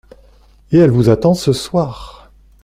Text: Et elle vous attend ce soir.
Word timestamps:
Et 0.71 0.79
elle 0.79 0.89
vous 0.89 1.09
attend 1.09 1.35
ce 1.35 1.53
soir. 1.53 2.31